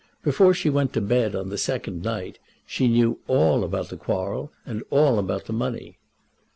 Before 0.23 0.51
she 0.55 0.67
went 0.67 0.93
to 0.93 0.99
bed 0.99 1.35
on 1.35 1.49
the 1.49 1.59
second 1.59 2.01
night 2.01 2.39
she 2.65 2.87
knew 2.87 3.19
all 3.27 3.63
about 3.63 3.89
the 3.89 3.97
quarrel, 3.97 4.51
and 4.65 4.81
all 4.89 5.19
about 5.19 5.45
the 5.45 5.53
money. 5.53 5.99